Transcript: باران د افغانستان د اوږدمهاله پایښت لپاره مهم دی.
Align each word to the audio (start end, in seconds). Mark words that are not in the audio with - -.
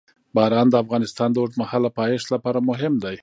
باران 0.35 0.67
د 0.69 0.75
افغانستان 0.83 1.29
د 1.31 1.37
اوږدمهاله 1.41 1.89
پایښت 1.99 2.27
لپاره 2.33 2.59
مهم 2.69 2.93
دی. 3.03 3.15